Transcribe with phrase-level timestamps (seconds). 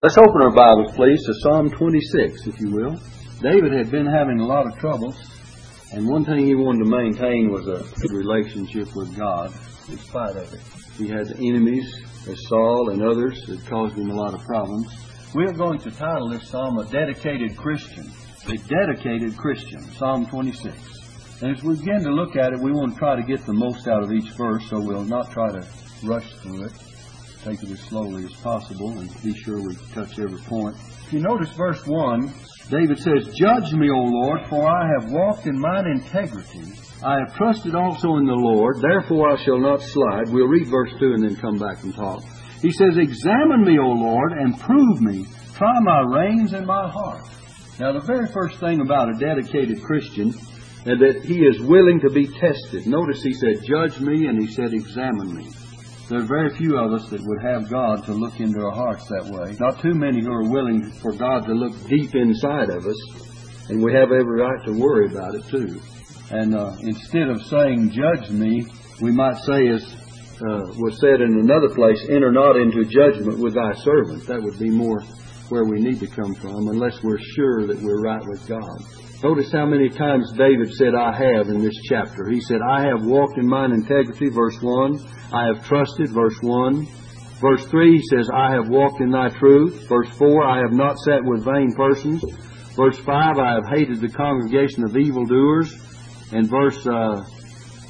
[0.00, 2.94] Let's open our Bibles, please, to Psalm 26, if you will.
[3.42, 5.16] David had been having a lot of troubles,
[5.92, 9.52] and one thing he wanted to maintain was a good relationship with God,
[9.88, 10.60] in spite of it.
[10.96, 11.92] He had enemies,
[12.28, 14.86] as Saul and others, that caused him a lot of problems.
[15.34, 18.08] We're going to title this psalm A Dedicated Christian.
[18.46, 21.42] A Dedicated Christian, Psalm 26.
[21.42, 23.52] And as we begin to look at it, we want to try to get the
[23.52, 25.66] most out of each verse, so we'll not try to
[26.04, 26.72] rush through it
[27.48, 30.76] take it as slowly as possible and be sure we touch every point.
[31.06, 32.32] If you notice verse 1,
[32.68, 36.72] David says, Judge me, O Lord, for I have walked in mine integrity.
[37.02, 40.28] I have trusted also in the Lord, therefore I shall not slide.
[40.28, 42.22] We'll read verse 2 and then come back and talk.
[42.60, 45.26] He says, Examine me, O Lord, and prove me.
[45.54, 47.24] Try my reins and my heart.
[47.80, 52.10] Now, the very first thing about a dedicated Christian is that he is willing to
[52.10, 52.86] be tested.
[52.86, 55.50] Notice he said, Judge me, and he said, Examine me.
[56.08, 59.06] There are very few of us that would have God to look into our hearts
[59.08, 59.54] that way.
[59.60, 63.84] Not too many who are willing for God to look deep inside of us, and
[63.84, 65.78] we have every right to worry about it too.
[66.30, 68.64] And uh, instead of saying, Judge me,
[69.02, 69.84] we might say, as
[70.40, 74.26] uh, was said in another place, enter not into judgment with thy servant.
[74.26, 75.02] That would be more
[75.50, 78.80] where we need to come from, unless we're sure that we're right with God.
[79.22, 82.28] Notice how many times David said, I have in this chapter.
[82.30, 85.04] He said, I have walked in mine integrity, verse 1.
[85.32, 86.86] I have trusted, verse 1.
[87.40, 89.88] Verse 3, he says, I have walked in thy truth.
[89.88, 92.22] Verse 4, I have not sat with vain persons.
[92.76, 95.74] Verse 5, I have hated the congregation of evildoers.
[96.30, 97.24] And verse uh,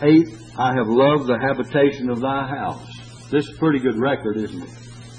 [0.01, 0.25] 8,
[0.57, 2.87] I have loved the habitation of thy house.
[3.31, 4.71] This is a pretty good record, isn't it?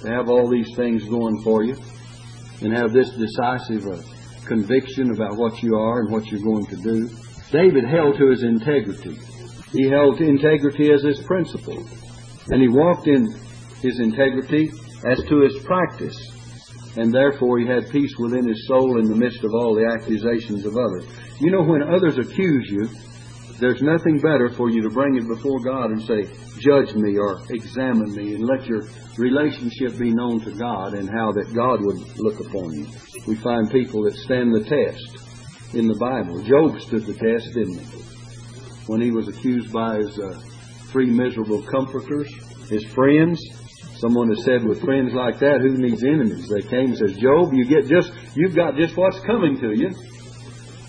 [0.01, 1.77] To have all these things going for you
[2.61, 4.01] and have this decisive uh,
[4.49, 7.07] conviction about what you are and what you're going to do.
[7.51, 9.15] David held to his integrity.
[9.71, 11.87] He held to integrity as his principle.
[12.49, 13.31] And he walked in
[13.81, 14.71] his integrity
[15.05, 16.17] as to his practice.
[16.97, 20.65] And therefore he had peace within his soul in the midst of all the accusations
[20.65, 21.05] of others.
[21.39, 22.89] You know, when others accuse you,
[23.59, 26.23] there's nothing better for you to bring it before God and say,
[26.59, 28.83] Judge me or examine me, and let your
[29.17, 32.87] relationship be known to God and how that God would look upon you.
[33.27, 36.41] We find people that stand the test in the Bible.
[36.43, 37.85] Job stood the test, didn't he?
[38.87, 40.39] When he was accused by his uh,
[40.91, 42.31] three miserable comforters,
[42.69, 43.39] his friends.
[43.97, 46.47] Someone has said, with friends like that, who needs enemies?
[46.47, 49.91] They came and says, Job, you get just, you've got just what's coming to you.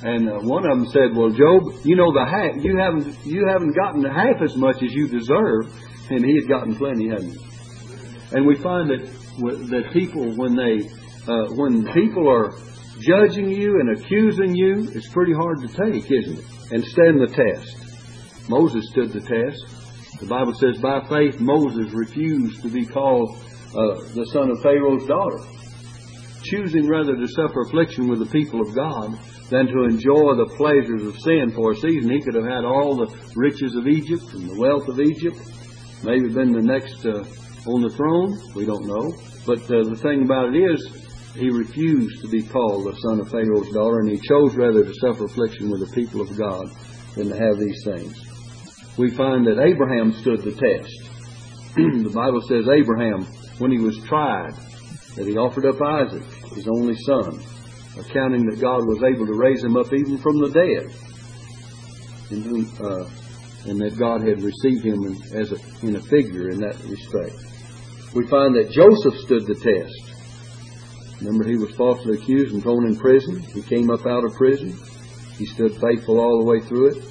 [0.03, 3.47] And uh, one of them said, "Well, Job, you know the half, you haven't you
[3.47, 5.69] haven't gotten half as much as you deserve,"
[6.11, 7.39] and he had gotten plenty, hadn't he?
[8.33, 9.05] And we find that
[9.69, 10.89] that people when they
[11.29, 12.53] uh, when people are
[13.01, 16.45] judging you and accusing you, it's pretty hard to take, isn't it?
[16.73, 18.49] And stand the test.
[18.49, 20.21] Moses stood the test.
[20.21, 23.39] The Bible says, by faith Moses refused to be called
[23.71, 25.39] uh, the son of Pharaoh's daughter,
[26.43, 29.19] choosing rather to suffer affliction with the people of God
[29.51, 32.11] than to enjoy the pleasures of sin for a season.
[32.11, 35.39] He could have had all the riches of Egypt and the wealth of Egypt,
[36.05, 37.27] maybe been the next uh,
[37.67, 38.39] on the throne.
[38.55, 39.13] We don't know.
[39.45, 40.81] But uh, the thing about it is,
[41.35, 44.95] he refused to be called the son of Pharaoh's daughter, and he chose rather to
[44.95, 46.71] suffer affliction with the people of God
[47.17, 48.15] than to have these things.
[48.97, 51.75] We find that Abraham stood the test.
[51.75, 53.25] the Bible says Abraham,
[53.59, 54.55] when he was tried,
[55.17, 56.23] that he offered up Isaac,
[56.55, 57.41] his only son
[57.99, 60.91] accounting that God was able to raise him up even from the dead,
[62.31, 63.09] and, uh,
[63.71, 67.35] and that God had received him in, as a, in a figure in that respect.
[68.15, 70.11] We find that Joseph stood the test.
[71.21, 73.41] Remember, he was falsely accused and thrown in prison.
[73.41, 74.73] He came up out of prison.
[75.37, 77.05] He stood faithful all the way through it.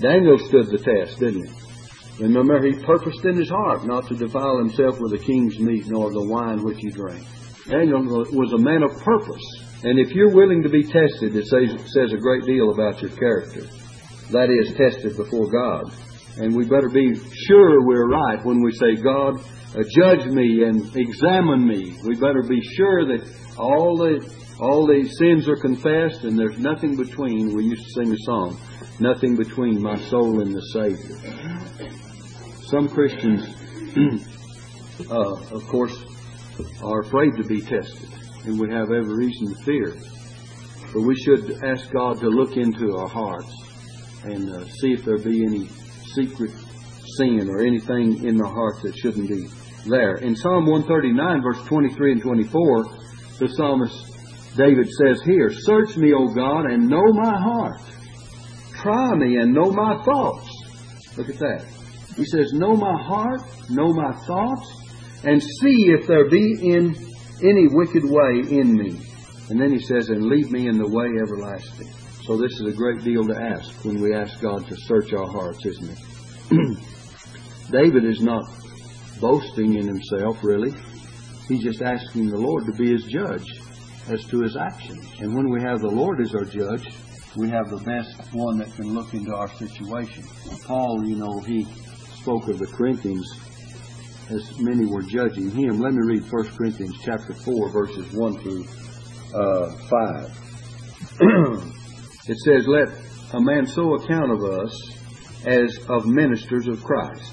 [0.00, 2.22] Daniel stood the test, didn't he?
[2.22, 6.10] Remember, he purposed in his heart not to defile himself with the king's meat nor
[6.10, 7.24] the wine which he drank.
[7.66, 9.42] Daniel was a man of purpose.
[9.84, 13.12] And if you're willing to be tested, it says, says a great deal about your
[13.12, 13.62] character.
[14.32, 15.92] That is, tested before God.
[16.38, 17.14] And we better be
[17.46, 19.38] sure we're right when we say, God,
[19.76, 21.96] uh, judge me and examine me.
[22.04, 23.22] We better be sure that
[23.56, 27.54] all the all the sins are confessed and there's nothing between.
[27.54, 28.60] We used to sing a song,
[28.98, 31.16] nothing between my soul and the Savior.
[32.66, 33.46] Some Christians,
[35.10, 35.96] uh, of course,
[36.82, 38.17] are afraid to be tested
[38.56, 39.94] we have every reason to fear.
[40.92, 43.52] But we should ask God to look into our hearts
[44.24, 45.68] and uh, see if there be any
[46.14, 46.52] secret
[47.16, 49.46] sin or anything in the heart that shouldn't be
[49.86, 50.16] there.
[50.16, 52.84] In Psalm 139, verse 23 and 24,
[53.38, 57.80] the psalmist David says here, Search me, O God, and know my heart.
[58.82, 60.48] Try me and know my thoughts.
[61.16, 61.66] Look at that.
[62.16, 64.68] He says, Know my heart, know my thoughts,
[65.24, 66.94] and see if there be in
[67.42, 69.00] any wicked way in me.
[69.50, 71.90] And then he says, and lead me in the way everlasting.
[72.24, 75.26] So this is a great deal to ask when we ask God to search our
[75.26, 76.78] hearts, isn't it?
[77.70, 78.44] David is not
[79.20, 80.74] boasting in himself, really.
[81.48, 83.46] He's just asking the Lord to be his judge
[84.10, 85.06] as to his actions.
[85.20, 86.86] And when we have the Lord as our judge,
[87.36, 90.24] we have the best one that can look into our situation.
[90.66, 91.66] Paul, you know, he
[92.20, 93.26] spoke of the Corinthians
[94.30, 95.80] as many were judging him.
[95.80, 98.64] Let me read 1 Corinthians chapter 4, verses 1 through
[99.34, 100.48] uh, 5.
[102.28, 102.88] it says, Let
[103.32, 104.94] a man so account of us
[105.46, 107.32] as of ministers of Christ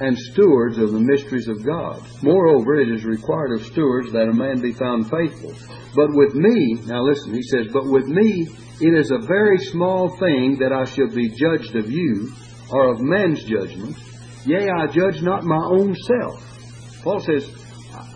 [0.00, 2.02] and stewards of the mysteries of God.
[2.22, 5.54] Moreover, it is required of stewards that a man be found faithful.
[5.94, 8.48] But with me, now listen, he says, But with me
[8.80, 12.32] it is a very small thing that I should be judged of you,
[12.70, 13.96] or of men's judgment.
[14.46, 17.02] Yea, I judge not my own self.
[17.02, 17.50] Paul says,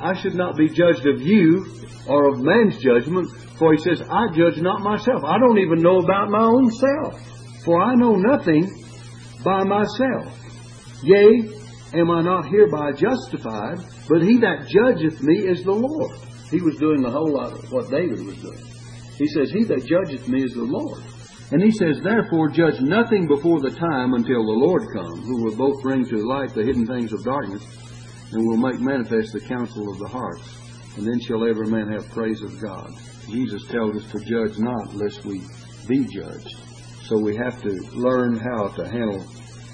[0.00, 1.66] I should not be judged of you
[2.08, 3.28] or of man's judgment,
[3.58, 5.22] for he says, I judge not myself.
[5.24, 7.20] I don't even know about my own self,
[7.64, 8.84] for I know nothing
[9.44, 10.32] by myself.
[11.02, 11.50] Yea,
[11.94, 13.78] am I not hereby justified?
[14.08, 16.16] But he that judgeth me is the Lord.
[16.50, 18.64] He was doing a whole lot of what David was doing.
[19.16, 21.02] He says, He that judgeth me is the Lord.
[21.50, 25.56] And he says, Therefore judge nothing before the time until the Lord come, who will
[25.56, 27.62] both bring to light the hidden things of darkness,
[28.32, 30.42] and will make manifest the counsel of the hearts.
[30.96, 32.92] And then shall every man have praise of God.
[33.28, 35.42] Jesus tells us to judge not, lest we
[35.88, 36.56] be judged.
[37.04, 39.24] So we have to learn how to handle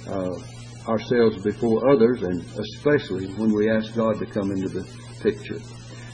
[0.08, 4.84] uh, ourselves before others, and especially when we ask God to come into the
[5.22, 5.60] picture.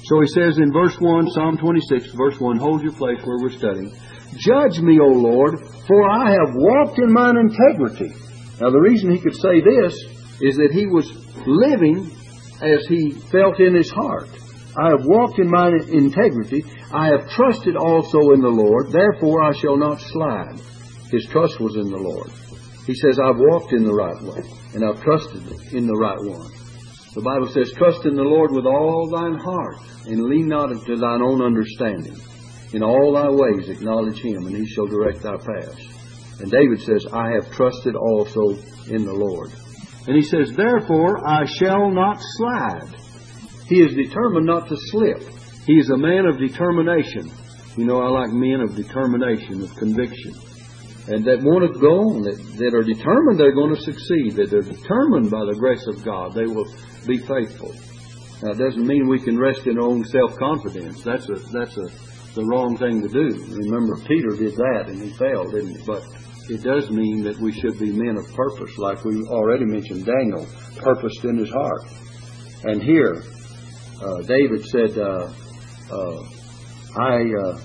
[0.04, 3.50] So he says in verse 1, Psalm 26, verse 1, hold your place where we're
[3.50, 3.92] studying.
[4.36, 8.12] Judge me, O Lord, for I have walked in mine integrity.
[8.60, 9.94] Now, the reason he could say this
[10.40, 11.10] is that he was
[11.46, 12.10] living
[12.60, 14.28] as he felt in his heart.
[14.76, 16.64] I have walked in mine integrity.
[16.92, 18.92] I have trusted also in the Lord.
[18.92, 20.60] Therefore, I shall not slide.
[21.10, 22.30] His trust was in the Lord.
[22.86, 24.42] He says, I've walked in the right way,
[24.74, 26.50] and I've trusted in the right one.
[27.14, 30.96] The Bible says, Trust in the Lord with all thine heart, and lean not unto
[30.96, 32.16] thine own understanding.
[32.76, 35.80] In all thy ways acknowledge him, and he shall direct thy paths.
[36.40, 38.50] And David says, I have trusted also
[38.92, 39.50] in the Lord.
[40.06, 42.94] And he says, Therefore I shall not slide.
[43.66, 45.22] He is determined not to slip.
[45.64, 47.32] He is a man of determination.
[47.78, 50.34] You know, I like men of determination, of conviction.
[51.08, 54.50] And that want to go on, that, that are determined they're going to succeed, that
[54.50, 56.68] they're determined by the grace of God, they will
[57.06, 57.72] be faithful.
[58.42, 61.02] Now, it doesn't mean we can rest in our own self-confidence.
[61.02, 61.88] That's a, that's a,
[62.36, 63.32] the wrong thing to do.
[63.64, 65.82] Remember, Peter did that and he failed, didn't he?
[65.86, 66.04] But
[66.52, 70.46] it does mean that we should be men of purpose, like we already mentioned Daniel,
[70.76, 71.80] purposed in his heart.
[72.64, 73.24] And here,
[74.04, 75.32] uh, David said, uh,
[75.90, 76.22] uh,
[77.00, 77.58] I, uh,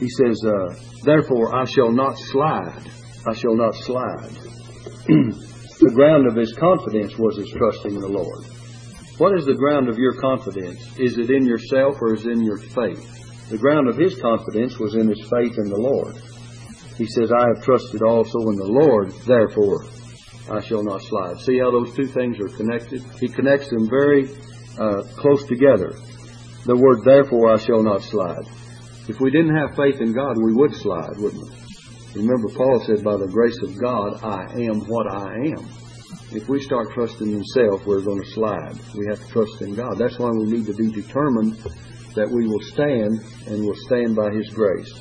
[0.00, 0.74] he says, uh,
[1.04, 2.90] therefore I shall not slide.
[3.28, 4.32] I shall not slide.
[5.04, 8.44] the ground of his confidence was his trusting in the Lord.
[9.18, 10.80] What is the ground of your confidence?
[10.98, 13.18] Is it in yourself or is it in your faith?
[13.50, 16.16] The ground of his confidence was in his faith in the Lord.
[16.96, 19.84] He says, I have trusted also in the Lord, therefore
[20.50, 21.38] I shall not slide.
[21.40, 23.02] See how those two things are connected?
[23.20, 24.28] He connects them very
[24.78, 25.92] uh, close together.
[26.64, 28.44] The word, therefore I shall not slide.
[29.08, 32.20] If we didn't have faith in God, we would slide, wouldn't we?
[32.20, 35.64] Remember, Paul said, by the grace of God, I am what I am.
[36.32, 38.76] If we start trusting in self, we're going to slide.
[38.94, 39.96] We have to trust in God.
[39.96, 41.56] That's why we need to be determined
[42.14, 44.92] that we will stand and will stand by His grace.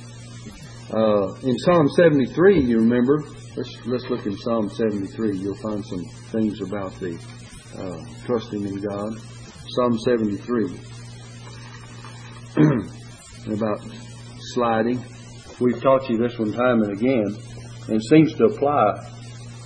[0.93, 3.23] Uh, in Psalm 73, you remember,
[3.55, 5.37] let's, let's look in Psalm 73.
[5.37, 7.19] You'll find some things about the
[7.77, 9.19] uh, trusting in God.
[9.67, 10.79] Psalm 73.
[13.51, 13.81] about
[14.53, 15.03] sliding.
[15.59, 17.35] We've taught you this one time and again,
[17.89, 19.03] and seems to apply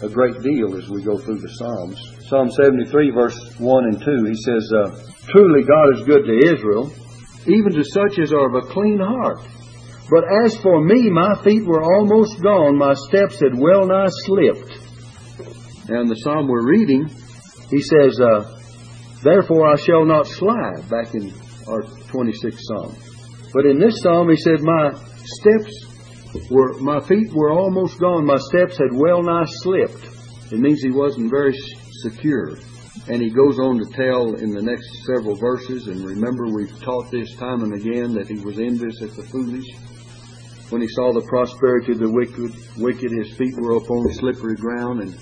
[0.03, 2.00] a great deal as we go through the Psalms.
[2.27, 4.89] Psalm 73, verse 1 and 2, he says, uh,
[5.29, 6.91] Truly God is good to Israel,
[7.48, 9.39] even to such as are of a clean heart.
[10.10, 14.77] But as for me, my feet were almost gone, my steps had well nigh slipped.
[15.89, 17.07] In the psalm we're reading,
[17.69, 18.57] he says, uh,
[19.24, 21.33] Therefore I shall not slide, back in
[21.67, 22.95] our 26th psalm.
[23.53, 24.91] But in this psalm he said, My
[25.24, 30.05] steps were, my feet were almost gone, my steps had well nigh slipped.
[30.51, 31.53] It means he wasn't very
[32.03, 32.57] secure.
[33.07, 37.10] And he goes on to tell in the next several verses, and remember we've taught
[37.10, 39.65] this time and again that he was envious at the foolish.
[40.69, 45.01] When he saw the prosperity of the wicked, wicked his feet were upon slippery ground,
[45.01, 45.17] and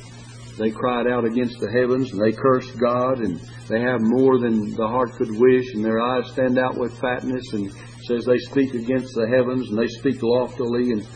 [0.60, 4.76] they cried out against the heavens and they cursed God and they have more than
[4.76, 7.72] the heart could wish and their eyes stand out with fatness and
[8.04, 11.08] says they speak against the heavens and they speak loftily and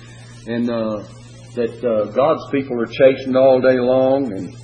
[0.47, 1.03] and uh,
[1.55, 4.55] that uh, God's people are chastened all day long and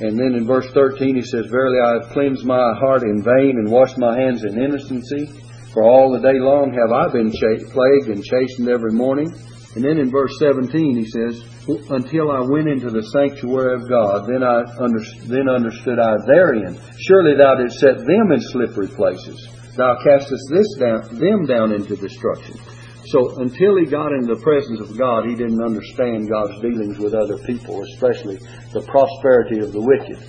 [0.00, 3.60] and then in verse 13 he says, Verily I have cleansed my heart in vain
[3.60, 5.28] and washed my hands in innocency.
[5.74, 9.30] For all the day long have I been plagued and chastened every morning.
[9.76, 11.44] And then in verse 17 he says,
[11.90, 16.80] Until I went into the sanctuary of God, then I under, then understood I therein.
[17.06, 19.48] Surely thou didst set them in slippery places.
[19.76, 22.58] Thou castest this down, them down into destruction.
[23.06, 27.14] So until he got into the presence of God, he didn't understand God's dealings with
[27.14, 28.36] other people, especially
[28.72, 30.20] the prosperity of the wicked.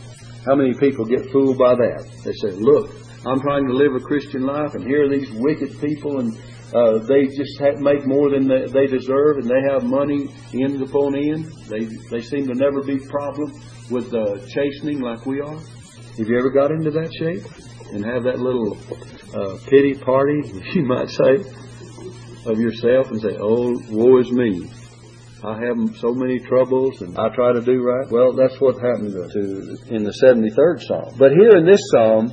[0.45, 2.07] How many people get fooled by that?
[2.23, 2.89] They say, look,
[3.25, 6.33] I'm trying to live a Christian life, and here are these wicked people, and
[6.73, 10.81] uh, they just have, make more than they, they deserve, and they have money in
[10.81, 11.51] upon end.
[11.67, 13.53] They they seem to never be problem
[13.91, 15.59] with uh, chastening like we are.
[15.59, 17.43] Have you ever got into that shape
[17.93, 18.77] and have that little
[19.35, 20.41] uh, pity party,
[20.73, 21.43] you might say,
[22.45, 24.69] of yourself and say, "Oh, woe is me."
[25.43, 28.07] I have so many troubles and I try to do right.
[28.11, 31.15] Well, that's what happened to in the 73rd Psalm.
[31.17, 32.31] But here in this Psalm,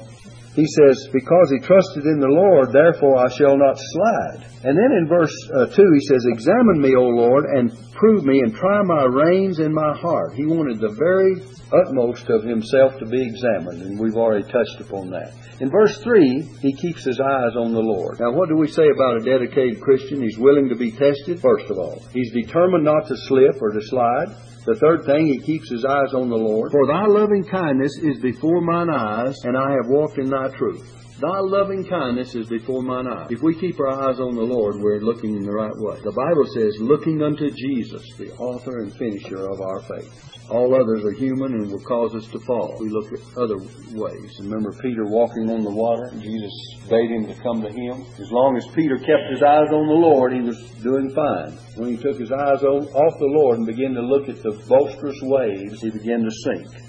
[0.58, 4.42] he says, Because he trusted in the Lord, therefore I shall not slide.
[4.66, 8.40] And then in verse uh, 2, he says, Examine me, O Lord, and prove me,
[8.40, 10.34] and try my reins and my heart.
[10.34, 15.10] He wanted the very utmost of himself to be examined, and we've already touched upon
[15.10, 15.30] that.
[15.60, 18.18] In verse 3, he keeps his eyes on the Lord.
[18.18, 20.22] Now, what do we say about a dedicated Christian?
[20.22, 22.02] He's willing to be tested, first of all.
[22.12, 24.34] He's determined not to slip or to slide.
[24.68, 26.72] The third thing, he keeps his eyes on the Lord.
[26.72, 31.07] For thy loving kindness is before mine eyes, and I have walked in thy truth.
[31.20, 33.26] Thy loving kindness is before mine eyes.
[33.30, 35.98] If we keep our eyes on the Lord, we're looking in the right way.
[36.04, 40.14] The Bible says, looking unto Jesus, the author and finisher of our faith.
[40.48, 42.76] All others are human and will cause us to fall.
[42.78, 43.58] We look at other
[43.98, 44.38] ways.
[44.38, 46.08] Remember Peter walking on the water?
[46.22, 46.54] Jesus
[46.88, 48.06] bade him to come to him.
[48.18, 51.58] As long as Peter kept his eyes on the Lord, he was doing fine.
[51.74, 55.18] When he took his eyes off the Lord and began to look at the boisterous
[55.22, 56.87] waves, he began to sink.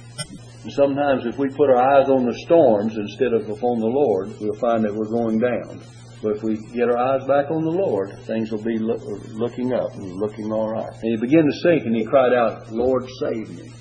[0.63, 4.33] And sometimes if we put our eyes on the storms instead of upon the Lord,
[4.39, 5.81] we'll find that we're going down.
[6.21, 9.01] But if we get our eyes back on the Lord, things will be look,
[9.31, 10.91] looking up and looking all right.
[10.91, 13.71] And he began to sink and he cried out, Lord, save me.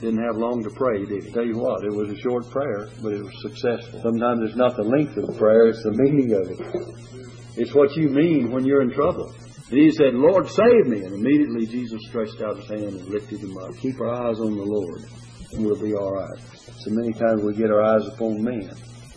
[0.00, 1.30] Didn't have long to pray, did he?
[1.32, 4.00] Tell you what, it was a short prayer, but it was successful.
[4.02, 7.28] Sometimes it's not the length of the prayer, it's the meaning of it.
[7.56, 9.34] It's what you mean when you're in trouble.
[9.70, 11.02] And he said, Lord, save me.
[11.02, 13.76] And immediately Jesus stretched out his hand and lifted him up.
[13.76, 15.04] Keep our eyes on the Lord,
[15.52, 16.38] we'll be all right.
[16.78, 18.70] So many times we get our eyes upon men.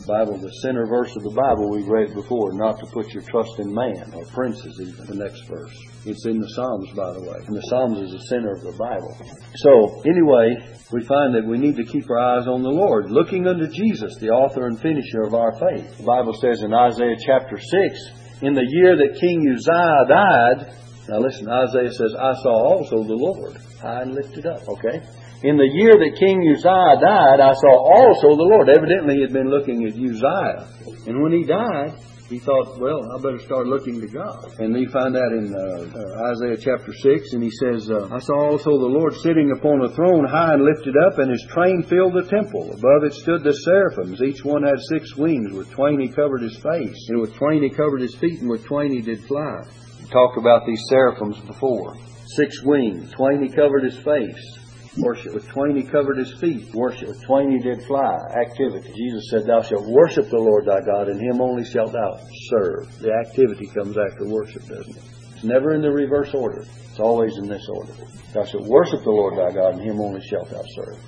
[0.07, 3.59] Bible, the center verse of the Bible we've read before, not to put your trust
[3.59, 5.75] in man or princes, even the next verse.
[6.05, 7.37] It's in the Psalms, by the way.
[7.45, 9.15] And the Psalms is the center of the Bible.
[9.55, 10.57] So, anyway,
[10.91, 14.17] we find that we need to keep our eyes on the Lord, looking unto Jesus,
[14.17, 15.97] the author and finisher of our faith.
[15.97, 20.75] The Bible says in Isaiah chapter 6, in the year that King Uzziah died,
[21.09, 25.01] now listen, Isaiah says, I saw also the Lord high and lifted up, okay?
[25.43, 28.69] In the year that King Uzziah died, I saw also the Lord.
[28.69, 30.69] Evidently, he had been looking at Uzziah.
[31.09, 31.97] And when he died,
[32.29, 34.53] he thought, well, I better start looking to God.
[34.61, 38.19] And you find that in uh, uh, Isaiah chapter 6, and he says, uh, I
[38.21, 41.83] saw also the Lord sitting upon a throne high and lifted up, and his train
[41.89, 42.71] filled the temple.
[42.71, 44.21] Above it stood the seraphims.
[44.21, 45.57] Each one had six wings.
[45.57, 48.63] With twain he covered his face, and with twain he covered his feet, and with
[48.63, 49.65] twain he did fly.
[49.99, 51.97] We talked about these seraphims before.
[52.37, 53.11] Six wings.
[53.11, 54.60] Twain he covered his face.
[54.97, 55.33] Worship.
[55.33, 56.73] With twain he covered his feet.
[56.73, 57.07] Worship.
[57.07, 58.17] With twain he did fly.
[58.35, 58.91] Activity.
[58.93, 62.19] Jesus said, Thou shalt worship the Lord thy God, and him only shalt thou
[62.49, 62.99] serve.
[62.99, 65.03] The activity comes after worship, doesn't it?
[65.33, 66.65] It's never in the reverse order.
[66.89, 67.93] It's always in this order.
[68.33, 70.99] Thou shalt worship the Lord thy God, and him only shalt thou serve.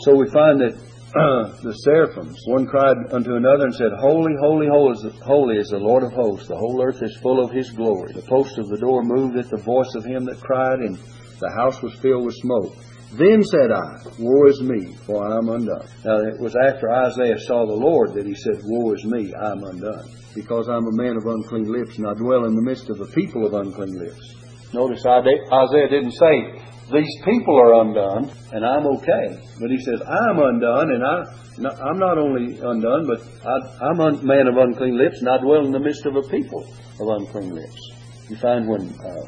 [0.00, 0.76] So we find that
[1.62, 5.70] the seraphims, one cried unto another and said, Holy, holy, holy is, the, holy is
[5.70, 6.46] the Lord of hosts.
[6.46, 8.12] The whole earth is full of his glory.
[8.12, 10.96] The post of the door moved at the voice of him that cried, and
[11.40, 12.76] the house was filled with smoke.
[13.12, 15.86] Then said I, Woe is me, for I am undone.
[16.04, 19.50] Now it was after Isaiah saw the Lord that he said, Woe is me, I
[19.50, 20.06] am undone.
[20.34, 23.06] Because I'm a man of unclean lips, and I dwell in the midst of a
[23.06, 24.22] people of unclean lips.
[24.72, 26.62] Notice Isaiah didn't say,
[26.94, 29.42] These people are undone, and I'm okay.
[29.58, 31.26] But he says, I'm undone, and I,
[31.82, 35.66] I'm not only undone, but I, am a man of unclean lips, and I dwell
[35.66, 36.62] in the midst of a people
[37.00, 37.90] of unclean lips.
[38.28, 39.26] You find when uh,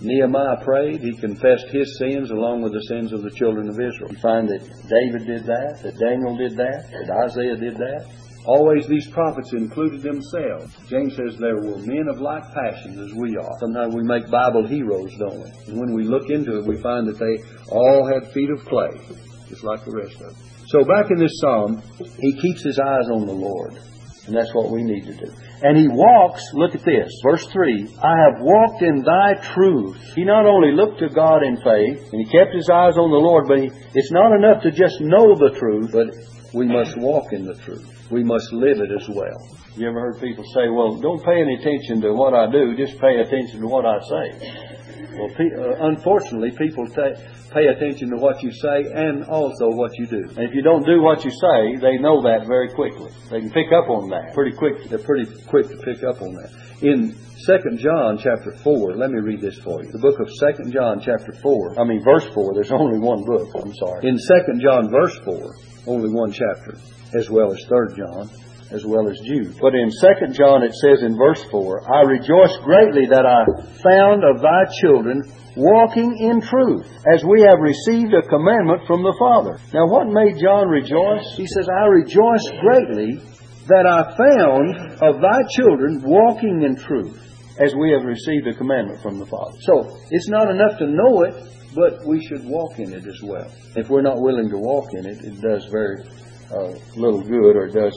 [0.00, 1.00] Nehemiah prayed.
[1.00, 4.10] He confessed his sins along with the sins of the children of Israel.
[4.10, 8.06] You find that David did that, that Daniel did that, that Isaiah did that.
[8.46, 10.76] Always these prophets included themselves.
[10.88, 13.52] James says there were men of like passions as we are.
[13.58, 15.50] Sometimes we make Bible heroes, don't we?
[15.68, 19.00] And when we look into it, we find that they all had feet of clay.
[19.48, 20.36] just like the rest of us.
[20.68, 21.82] So back in this psalm,
[22.18, 23.78] he keeps his eyes on the Lord.
[24.26, 25.32] And that's what we need to do.
[25.62, 29.96] And he walks, look at this, verse 3 I have walked in thy truth.
[30.14, 33.22] He not only looked to God in faith, and he kept his eyes on the
[33.22, 36.10] Lord, but he, it's not enough to just know the truth, but
[36.52, 38.10] we must walk in the truth.
[38.10, 39.38] We must live it as well.
[39.76, 43.00] You ever heard people say, well, don't pay any attention to what I do, just
[43.00, 44.83] pay attention to what I say?
[45.18, 50.06] Well, pe- uh, unfortunately, people pay attention to what you say and also what you
[50.06, 50.24] do.
[50.36, 53.10] And if you don't do what you say, they know that very quickly.
[53.30, 54.88] They can pick up on that pretty quick.
[54.88, 56.50] They're pretty quick to pick up on that.
[56.82, 57.14] In
[57.46, 59.92] 2 John chapter 4, let me read this for you.
[59.92, 63.48] The book of 2 John chapter 4, I mean verse 4, there's only one book,
[63.54, 64.08] I'm sorry.
[64.08, 65.54] In 2 John verse 4,
[65.86, 66.76] only one chapter,
[67.14, 68.30] as well as 3 John,
[68.70, 69.56] as well as Jude.
[69.60, 73.44] But in 2 John it says in verse 4, I rejoice greatly that I
[73.82, 75.22] found of thy children
[75.56, 79.58] walking in truth, as we have received a commandment from the Father.
[79.72, 81.36] Now, what made John rejoice?
[81.36, 83.22] He says, I rejoice greatly
[83.68, 87.20] that I found of thy children walking in truth,
[87.58, 89.56] as we have received a commandment from the Father.
[89.62, 91.34] So, it's not enough to know it,
[91.74, 93.50] but we should walk in it as well.
[93.76, 96.02] If we're not willing to walk in it, it does very
[96.50, 97.94] uh, little good, or does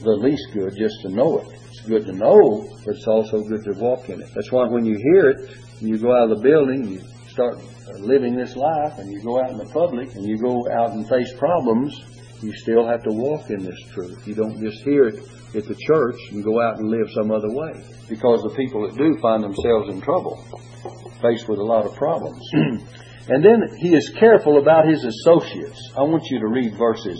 [0.00, 1.58] the least good just to know it.
[1.68, 4.28] It's good to know, but it's also good to walk in it.
[4.34, 7.58] That's why when you hear it, you go out of the building, you start
[7.98, 11.08] living this life, and you go out in the public, and you go out and
[11.08, 12.00] face problems,
[12.42, 14.26] you still have to walk in this truth.
[14.26, 15.24] You don't just hear it
[15.54, 17.72] at the church and go out and live some other way.
[18.08, 20.36] Because the people that do find themselves in trouble,
[21.22, 22.42] faced with a lot of problems.
[23.28, 25.80] and then he is careful about his associates.
[25.96, 27.18] I want you to read verses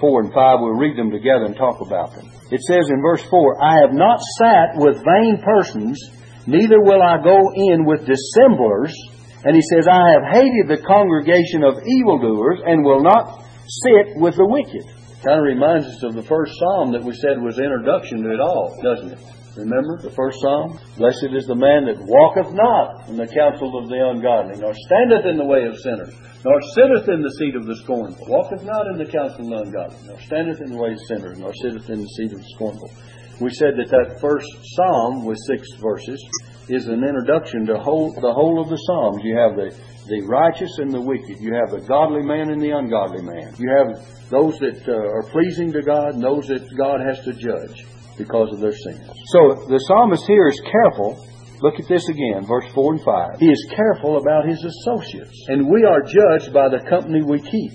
[0.00, 0.58] 4 and 5.
[0.60, 2.26] We'll read them together and talk about them.
[2.50, 6.00] It says in verse 4, I have not sat with vain persons,
[6.46, 8.96] neither will I go in with dissemblers.
[9.44, 14.36] And he says, I have hated the congregation of evildoers and will not sit with
[14.36, 14.84] the wicked.
[15.24, 18.40] Kind of reminds us of the first psalm that we said was introduction to it
[18.40, 19.20] all, doesn't it?
[19.56, 20.78] Remember the first psalm?
[20.96, 25.26] Blessed is the man that walketh not in the counsel of the ungodly, nor standeth
[25.26, 28.86] in the way of sinners, nor sitteth in the seat of the scornful, walketh not
[28.88, 31.90] in the counsel of the ungodly, nor standeth in the way of sinners, nor sitteth
[31.90, 32.90] in the seat of the scornful.
[33.40, 36.20] We said that that first psalm with six verses
[36.68, 39.24] is an introduction to whole, the whole of the psalms.
[39.24, 39.72] You have the,
[40.08, 41.40] the righteous and the wicked.
[41.40, 43.54] You have the godly man and the ungodly man.
[43.58, 47.32] You have those that uh, are pleasing to God and those that God has to
[47.32, 47.84] judge
[48.16, 49.08] because of their sins.
[49.32, 51.26] So the psalmist here is careful
[51.62, 53.38] Look at this again, verse 4 and 5.
[53.38, 55.44] He is careful about his associates.
[55.48, 57.72] And we are judged by the company we keep.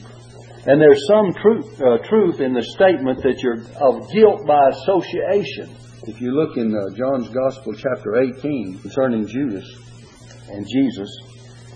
[0.65, 5.69] And there's some truth, uh, truth in the statement that you're of guilt by association.
[6.07, 9.65] If you look in uh, John's Gospel, chapter 18, concerning Judas
[10.49, 11.09] and Jesus,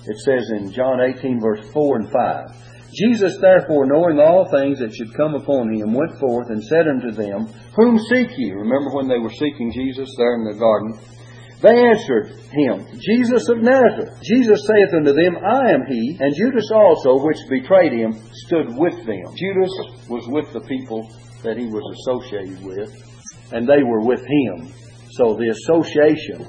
[0.08, 2.92] it says in John 18, verse 4 and 5.
[2.92, 7.12] Jesus, therefore, knowing all things that should come upon him, went forth and said unto
[7.12, 7.46] them,
[7.76, 8.52] Whom seek ye?
[8.52, 10.98] Remember when they were seeking Jesus there in the garden?
[11.62, 14.22] They answered him, Jesus of Nazareth.
[14.24, 16.18] Jesus saith unto them, I am he.
[16.20, 18.14] And Judas also, which betrayed him,
[18.48, 19.36] stood with them.
[19.36, 19.74] Judas
[20.08, 21.12] was with the people
[21.44, 22.90] that he was associated with,
[23.52, 24.72] and they were with him.
[25.12, 26.48] So the association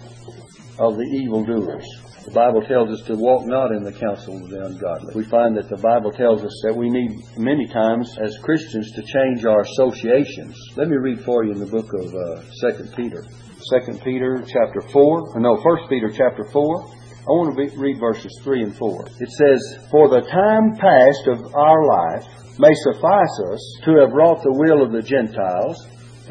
[0.78, 1.86] of the evildoers.
[2.24, 5.14] The Bible tells us to walk not in the counsel of the ungodly.
[5.14, 9.02] We find that the Bible tells us that we need many times as Christians to
[9.02, 10.54] change our associations.
[10.76, 13.24] Let me read for you in the book of uh, 2 Peter.
[13.60, 16.84] 2 Peter chapter 4, or no, 1 Peter chapter 4.
[17.20, 19.06] I want to be, read verses 3 and 4.
[19.20, 22.24] It says, For the time past of our life
[22.58, 25.76] may suffice us to have wrought the will of the Gentiles,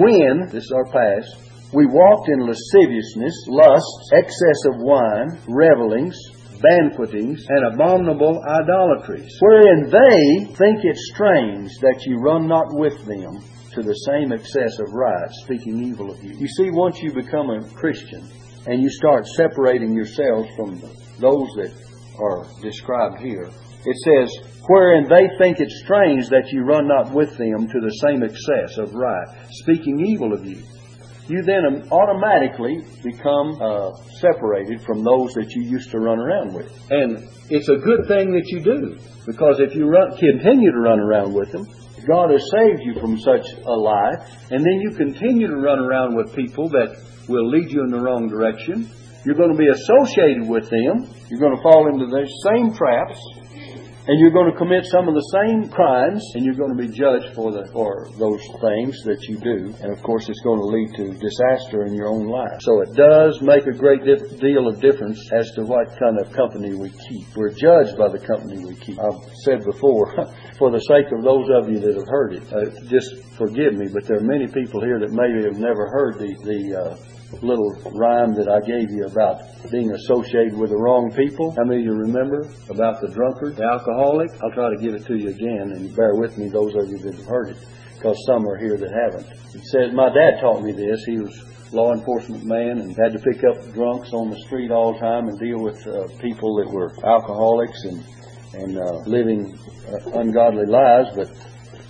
[0.02, 6.18] when, this is our past, we walked in lasciviousness, lusts, excess of wine, revelings,
[6.58, 13.38] banquetings, and abominable idolatries, wherein they think it strange that you run not with them
[13.74, 16.34] to the same excess of right, speaking evil of you.
[16.38, 18.30] You see, once you become a Christian
[18.66, 20.80] and you start separating yourselves from
[21.20, 21.74] those that
[22.20, 23.50] are described here,
[23.86, 24.30] it says,
[24.68, 28.78] wherein they think it strange that you run not with them to the same excess
[28.78, 30.62] of right, speaking evil of you.
[31.30, 36.72] You then automatically become uh, separated from those that you used to run around with.
[36.90, 41.00] And it's a good thing that you do, because if you run, continue to run
[41.00, 41.68] around with them,
[42.08, 46.16] God has saved you from such a life, and then you continue to run around
[46.16, 48.90] with people that will lead you in the wrong direction.
[49.26, 51.10] You're going to be associated with them.
[51.30, 53.20] You're going to fall into their same traps,
[54.10, 56.90] and you're going to commit some of the same crimes, and you're going to be
[56.90, 59.70] judged for the for those things that you do.
[59.86, 62.58] And of course, it's going to lead to disaster in your own life.
[62.66, 66.34] So it does make a great dif- deal of difference as to what kind of
[66.34, 67.30] company we keep.
[67.38, 68.98] We're judged by the company we keep.
[68.98, 70.10] I've said before,
[70.58, 73.94] for the sake of those of you that have heard it, uh, just forgive me,
[73.94, 76.60] but there are many people here that maybe have never heard the the.
[76.74, 81.52] Uh, little rhyme that I gave you about being associated with the wrong people.
[81.56, 84.32] How many of you remember about the drunkard, the alcoholic?
[84.42, 86.98] I'll try to give it to you again, and bear with me, those of you
[87.00, 87.58] that have heard it,
[87.96, 89.28] because some are here that haven't.
[89.54, 91.04] It says, my dad taught me this.
[91.06, 91.34] He was
[91.72, 95.28] law enforcement man and had to pick up drunks on the street all the time
[95.28, 98.04] and deal with uh, people that were alcoholics and
[98.54, 101.10] and uh, living uh, ungodly lives.
[101.16, 101.30] But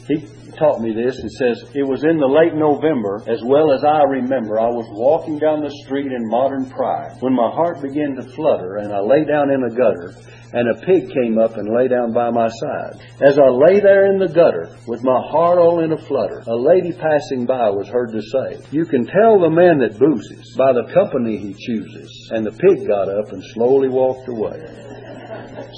[0.08, 0.28] he
[0.60, 1.18] taught me this.
[1.18, 4.86] It says, It was in the late November, as well as I remember, I was
[4.92, 9.00] walking down the street in modern pride when my heart began to flutter and I
[9.00, 10.14] lay down in a gutter
[10.52, 13.00] and a pig came up and lay down by my side.
[13.22, 16.56] As I lay there in the gutter with my heart all in a flutter, a
[16.56, 20.74] lady passing by was heard to say, You can tell the man that boozes by
[20.74, 22.10] the company he chooses.
[22.34, 24.58] And the pig got up and slowly walked away.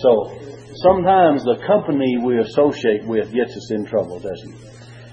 [0.07, 0.39] So,
[0.87, 4.70] sometimes the company we associate with gets us in trouble, doesn't it?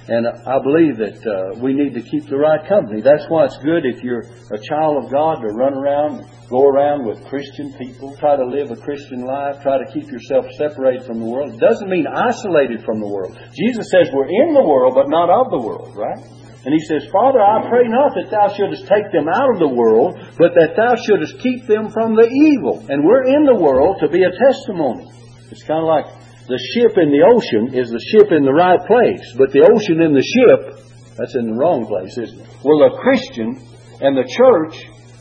[0.08, 3.04] And I believe that uh, we need to keep the right company.
[3.04, 7.04] That's why it's good if you're a child of God to run around, go around
[7.04, 11.20] with Christian people, try to live a Christian life, try to keep yourself separated from
[11.20, 11.52] the world.
[11.52, 13.36] It doesn't mean isolated from the world.
[13.52, 16.24] Jesus says we're in the world, but not of the world, right?
[16.64, 19.68] And he says, Father, I pray not that thou shouldest take them out of the
[19.68, 22.80] world, but that thou shouldest keep them from the evil.
[22.88, 25.12] And we're in the world to be a testimony.
[25.52, 26.08] It's kind of like
[26.48, 30.00] the ship in the ocean is the ship in the right place, but the ocean
[30.00, 30.80] in the ship,
[31.20, 32.48] that's in the wrong place, isn't it?
[32.64, 33.60] Well, the Christian
[34.00, 34.74] and the church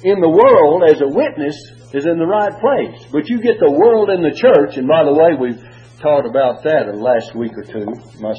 [0.07, 1.57] in the world as a witness
[1.91, 3.11] is in the right place.
[3.11, 5.59] But you get the world and the church, and by the way, we've
[5.99, 7.91] taught about that in the last week or two.
[8.23, 8.31] My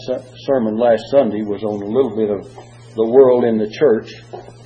[0.48, 2.46] sermon last Sunday was on a little bit of
[2.98, 4.10] the world in the church,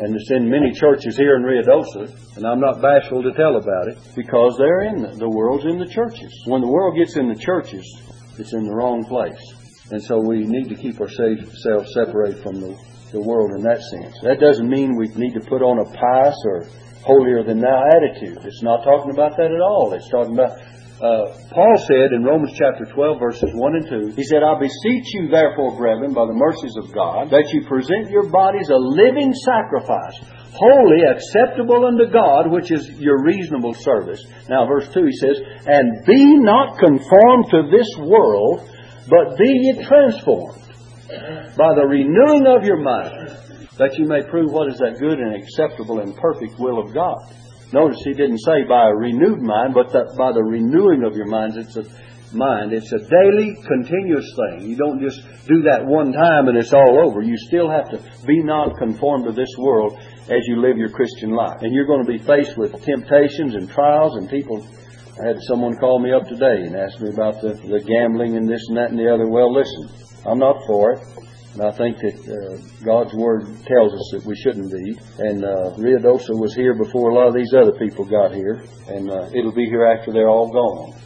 [0.01, 3.92] and it's in many churches here in Ruidoso, and I'm not bashful to tell about
[3.92, 6.33] it, because they're in the, the world's in the churches.
[6.49, 7.85] When the world gets in the churches,
[8.38, 9.37] it's in the wrong place.
[9.92, 12.73] And so we need to keep ourselves separated from the,
[13.12, 14.16] the world in that sense.
[14.25, 16.64] That doesn't mean we need to put on a pious or
[17.05, 18.40] holier than thou attitude.
[18.49, 19.92] It's not talking about that at all.
[19.92, 20.57] It's talking about
[21.03, 25.11] uh, Paul said in Romans chapter 12, verses 1 and 2, he said, I beseech
[25.19, 29.35] you, therefore, brethren, by the mercies of God, that you present your bodies a living
[29.35, 30.23] sacrifice,
[30.55, 34.23] holy, acceptable unto God, which is your reasonable service.
[34.49, 38.62] Now, verse 2, he says, And be not conformed to this world,
[39.11, 40.62] but be ye transformed
[41.59, 43.27] by the renewing of your mind,
[43.75, 47.27] that you may prove what is that good and acceptable and perfect will of God.
[47.73, 51.27] Notice he didn't say by a renewed mind, but that by the renewing of your
[51.27, 51.57] minds.
[51.57, 51.85] It's a
[52.35, 52.73] mind.
[52.73, 54.69] It's a daily, continuous thing.
[54.69, 57.23] You don't just do that one time and it's all over.
[57.23, 61.31] You still have to be not conformed to this world as you live your Christian
[61.31, 61.63] life.
[61.63, 64.67] And you're going to be faced with temptations and trials and people.
[65.23, 68.49] I had someone call me up today and ask me about the, the gambling and
[68.49, 69.29] this and that and the other.
[69.29, 69.89] Well, listen,
[70.27, 71.01] I'm not for it.
[71.53, 74.97] And I think that uh, God's Word tells us that we shouldn't be.
[75.19, 78.65] And uh, Ruidoso was here before a lot of these other people got here.
[78.88, 80.97] And uh, it'll be here after they're all gone.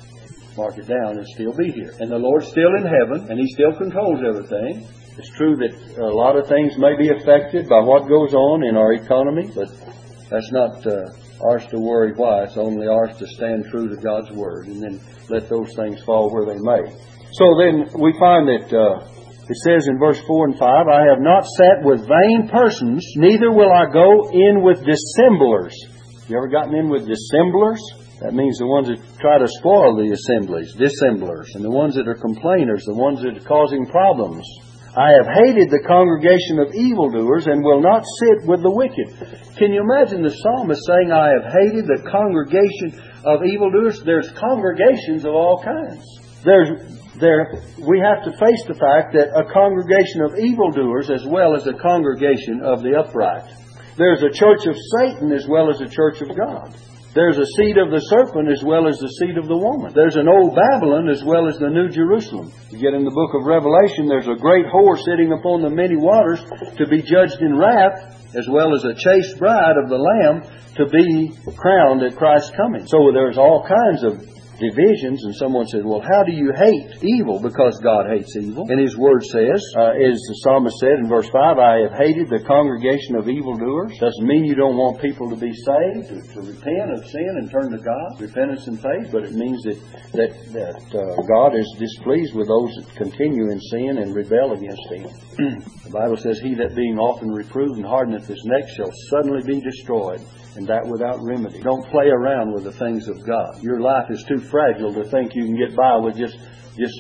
[0.57, 1.93] Mark it down and still be here.
[1.99, 4.87] And the Lord's still in heaven, and He still controls everything.
[5.19, 8.77] It's true that a lot of things may be affected by what goes on in
[8.77, 9.69] our economy, but
[10.31, 11.11] that's not uh,
[11.43, 12.45] ours to worry why.
[12.45, 16.31] It's only ours to stand true to God's Word and then let those things fall
[16.31, 16.95] where they may.
[17.33, 19.16] So then we find that uh,
[19.49, 23.53] it says in verse 4 and 5, I have not sat with vain persons, neither
[23.53, 25.75] will I go in with dissemblers.
[26.27, 27.79] You ever gotten in with dissemblers?
[28.21, 32.09] That means the ones that try to spoil the assemblies, dissemblers, and the ones that
[32.09, 34.43] are complainers, the ones that are causing problems.
[34.97, 39.13] I have hated the congregation of evildoers and will not sit with the wicked.
[39.61, 44.01] Can you imagine the psalmist saying, I have hated the congregation of evildoers?
[44.03, 46.03] There's congregations of all kinds.
[46.43, 51.57] There's there, we have to face the fact that a congregation of evildoers as well
[51.57, 53.49] as a congregation of the upright.
[53.97, 56.77] There's a church of Satan as well as a church of God.
[57.17, 59.89] There's a seed of the serpent as well as the seed of the woman.
[59.97, 62.53] There's an old Babylon as well as the new Jerusalem.
[62.69, 65.97] You get in the book of Revelation, there's a great whore sitting upon the many
[65.97, 66.45] waters
[66.77, 70.45] to be judged in wrath, as well as a chaste bride of the Lamb
[70.77, 72.85] to be crowned at Christ's coming.
[72.85, 74.21] So there's all kinds of
[74.59, 77.41] divisions, and someone says, well, how do you hate evil?
[77.41, 78.65] Because God hates evil.
[78.69, 82.29] And His Word says, uh, as the psalmist said in verse 5, I have hated
[82.29, 83.93] the congregation of evildoers.
[84.01, 87.51] Doesn't mean you don't want people to be saved, to, to repent of sin and
[87.51, 89.79] turn to God, repentance and faith, but it means that,
[90.13, 94.87] that, that uh, God is displeased with those that continue in sin and rebel against
[94.89, 95.09] Him.
[95.85, 99.61] the Bible says, He that being often reproved and hardeneth his neck shall suddenly be
[99.61, 100.21] destroyed
[100.57, 101.61] and that without remedy.
[101.61, 103.63] Don't play around with the things of God.
[103.63, 106.37] Your life is too fragile to think you can get by with just
[106.77, 106.97] just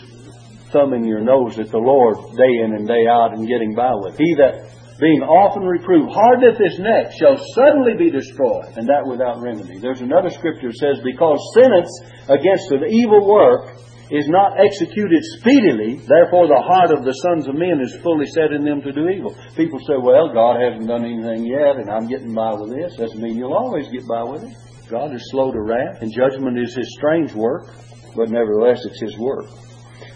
[0.72, 4.16] thumbing your nose at the Lord day in and day out and getting by with.
[4.18, 9.40] He that being often reproved, hardeneth his neck, shall suddenly be destroyed, and that without
[9.42, 9.78] remedy.
[9.78, 11.92] There's another scripture that says, Because sentence
[12.32, 13.76] against an evil work
[14.10, 18.52] is not executed speedily, therefore the heart of the sons of men is fully set
[18.52, 19.34] in them to do evil.
[19.56, 22.94] People say, well, God hasn't done anything yet, and I'm getting by with this.
[22.94, 24.54] Doesn't mean you'll always get by with it.
[24.88, 27.66] God is slow to wrath, and judgment is His strange work,
[28.14, 29.46] but nevertheless it's His work.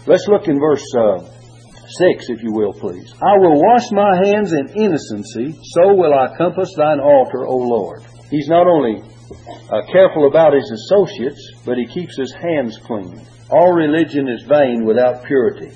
[0.07, 1.27] Let's look in verse uh,
[2.15, 3.11] 6, if you will, please.
[3.21, 8.03] I will wash my hands in innocency, so will I compass thine altar, O Lord.
[8.29, 13.27] He's not only uh, careful about his associates, but he keeps his hands clean.
[13.51, 15.75] All religion is vain without purity.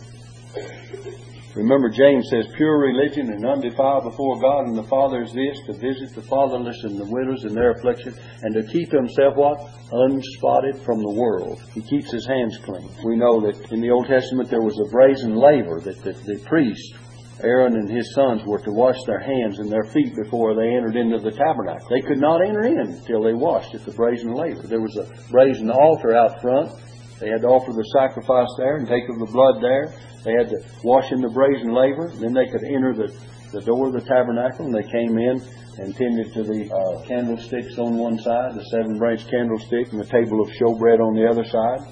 [1.55, 5.73] Remember, James says, pure religion and undefiled before God and the Father is this, to
[5.73, 9.59] visit the fatherless and the widows in their affliction, and to keep himself what?
[9.91, 11.61] Unspotted from the world.
[11.73, 12.89] He keeps his hands clean.
[13.03, 16.39] We know that in the Old Testament there was a brazen laver that the, the
[16.45, 16.95] priest
[17.43, 20.95] Aaron and his sons were to wash their hands and their feet before they entered
[20.95, 21.87] into the tabernacle.
[21.89, 24.65] They could not enter in till they washed at the brazen laver.
[24.65, 26.71] There was a brazen altar out front
[27.19, 29.93] they had to offer the sacrifice there and take of the blood there.
[30.23, 32.11] They had to wash in the brazen laver.
[32.11, 33.13] Then they could enter the,
[33.51, 35.39] the door of the tabernacle, and they came in
[35.77, 40.11] and tended to the uh, candlesticks on one side, the seven branch candlestick, and the
[40.11, 41.83] table of showbread on the other side.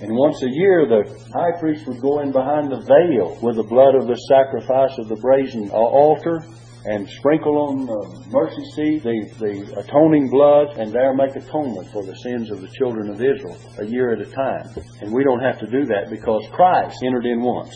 [0.00, 3.64] And once a year, the high priest would go in behind the veil with the
[3.64, 6.44] blood of the sacrifice of the brazen altar
[6.86, 12.04] and sprinkle on the mercy seat the, the atoning blood and there make atonement for
[12.04, 14.70] the sins of the children of Israel a year at a time.
[15.00, 17.74] And we don't have to do that because Christ entered in once.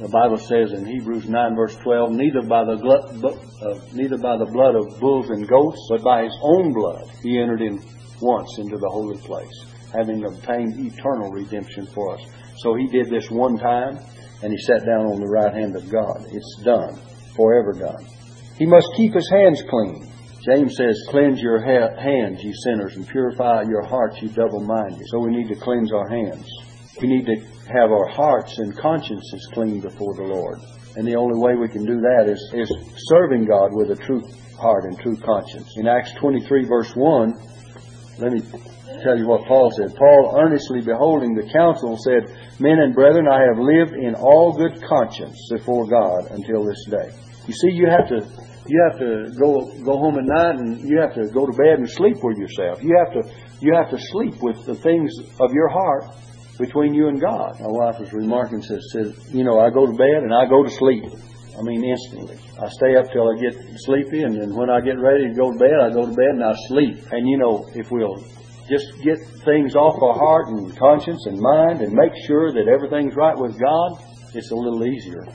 [0.00, 4.50] The Bible says in Hebrews 9 verse 12, neither by the uh, neither by the
[4.50, 7.78] blood of bulls and goats, but by his own blood he entered in
[8.20, 12.24] once into the holy place, having obtained eternal redemption for us.
[12.58, 13.98] So he did this one time,
[14.42, 16.24] and he sat down on the right hand of God.
[16.32, 16.98] It's done,
[17.36, 18.06] forever done.
[18.60, 20.06] He must keep his hands clean.
[20.44, 25.00] James says, Cleanse your ha- hands, you sinners, and purify your hearts, you double minded.
[25.06, 26.46] So we need to cleanse our hands.
[27.00, 27.36] We need to
[27.72, 30.60] have our hearts and consciences clean before the Lord.
[30.96, 32.70] And the only way we can do that is, is
[33.08, 34.28] serving God with a true
[34.60, 35.72] heart and true conscience.
[35.78, 37.32] In Acts 23, verse 1,
[38.18, 38.42] let me
[39.02, 39.96] tell you what Paul said.
[39.96, 44.82] Paul, earnestly beholding the council, said, Men and brethren, I have lived in all good
[44.82, 47.08] conscience before God until this day.
[47.46, 51.00] You see, you have to you have to go go home at night and you
[51.00, 52.82] have to go to bed and sleep with yourself.
[52.82, 53.22] You have to
[53.60, 56.04] you have to sleep with the things of your heart
[56.58, 57.58] between you and God.
[57.60, 60.62] My wife was remarking says says you know I go to bed and I go
[60.62, 61.04] to sleep.
[61.58, 62.38] I mean instantly.
[62.60, 65.50] I stay up till I get sleepy and then when I get ready to go
[65.52, 67.04] to bed I go to bed and I sleep.
[67.12, 68.22] And you know if we'll
[68.68, 73.16] just get things off our heart and conscience and mind and make sure that everything's
[73.16, 73.98] right with God,
[74.32, 75.26] it's a little easier.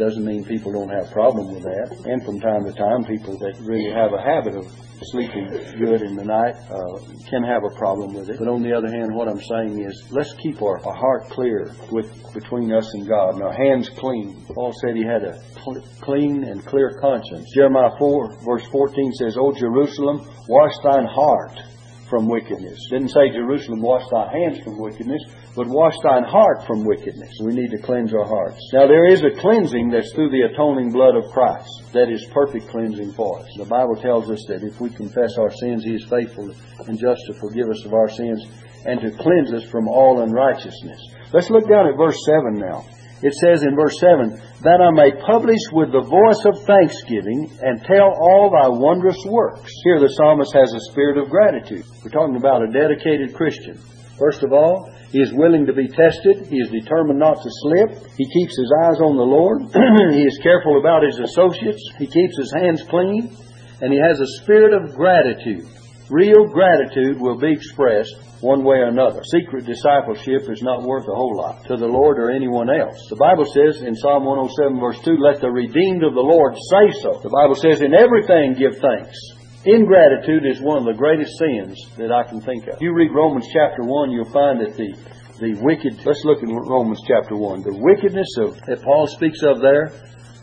[0.00, 1.92] Doesn't mean people don't have problem with that.
[2.08, 4.64] And from time to time, people that really have a habit of
[5.12, 8.38] sleeping good in the night uh, can have a problem with it.
[8.38, 11.74] But on the other hand, what I'm saying is let's keep our, our heart clear
[11.92, 14.40] with between us and God and our hands clean.
[14.54, 17.52] Paul said he had a cl- clean and clear conscience.
[17.54, 21.60] Jeremiah 4 verse 14 says, O Jerusalem, wash thine heart
[22.08, 22.88] from wickedness.
[22.90, 25.22] Didn't say Jerusalem, wash thy hands from wickedness,
[25.56, 27.30] but wash thine heart from wickedness.
[27.42, 28.60] We need to cleanse our hearts.
[28.72, 31.68] Now there is a cleansing that's through the atoning blood of Christ.
[31.92, 33.48] That is perfect cleansing for us.
[33.56, 36.54] The Bible tells us that if we confess our sins, He is faithful
[36.86, 38.46] and just to forgive us of our sins
[38.86, 41.00] and to cleanse us from all unrighteousness.
[41.32, 42.86] Let's look down at verse 7 now.
[43.22, 44.32] It says in verse 7,
[44.64, 49.70] That I may publish with the voice of thanksgiving and tell all thy wondrous works.
[49.84, 51.84] Here the psalmist has a spirit of gratitude.
[52.02, 53.76] We're talking about a dedicated Christian.
[54.20, 56.46] First of all, he is willing to be tested.
[56.46, 58.04] He is determined not to slip.
[58.20, 59.64] He keeps his eyes on the Lord.
[60.14, 61.82] he is careful about his associates.
[61.98, 63.34] He keeps his hands clean.
[63.80, 65.64] And he has a spirit of gratitude.
[66.10, 69.22] Real gratitude will be expressed one way or another.
[69.24, 73.08] Secret discipleship is not worth a whole lot to the Lord or anyone else.
[73.08, 76.92] The Bible says in Psalm 107 verse 2, let the redeemed of the Lord say
[77.00, 77.20] so.
[77.22, 79.16] The Bible says in everything give thanks.
[79.64, 82.76] Ingratitude is one of the greatest sins that I can think of.
[82.76, 84.88] If you read Romans chapter 1, you'll find that the,
[85.36, 87.68] the wicked, let's look at Romans chapter 1.
[87.68, 89.92] The wickedness of, that Paul speaks of there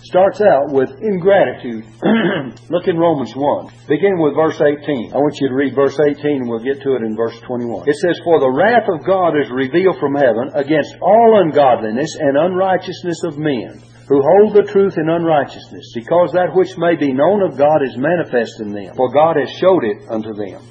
[0.05, 1.83] starts out with ingratitude.
[2.69, 3.89] Look in Romans 1.
[3.89, 5.11] Begin with verse 18.
[5.11, 7.89] I want you to read verse 18 and we'll get to it in verse 21.
[7.89, 12.37] It says, For the wrath of God is revealed from heaven against all ungodliness and
[12.37, 17.43] unrighteousness of men who hold the truth in unrighteousness, because that which may be known
[17.43, 20.63] of God is manifest in them, for God has showed it unto them.